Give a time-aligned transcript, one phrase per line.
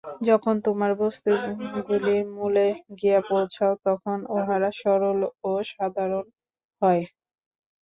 [0.27, 2.67] যখন তোমরা বস্তুগুলির মূলে
[2.99, 6.25] গিয়া পৌঁছাও, তখন উহারা সরল ও সাধারণ
[6.81, 7.03] হয়।